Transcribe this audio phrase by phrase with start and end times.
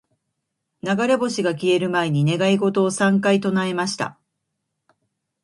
[0.95, 4.17] •流れ星が消える前に、願い事を三回唱えました。